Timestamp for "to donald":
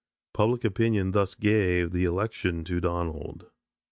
2.63-3.45